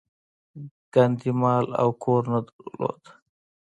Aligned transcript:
ګاندي 0.93 1.31
مال 1.41 1.65
او 1.81 1.89
کور 2.03 2.23
نه 2.31 2.39
درلود. 2.45 3.01